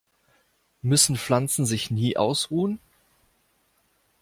[0.81, 2.79] Müssen Pflanzen sich nie ausruhen?